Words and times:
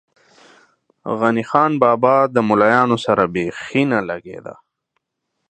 غني 1.19 1.43
خان 1.49 1.71
بابا 1.81 2.15
ده 2.33 2.41
ملایانو 2.49 2.97
سره 3.05 3.23
بېخی 3.33 3.83
نه 3.91 3.99
لږې 4.09 4.39
ده. 4.45 4.55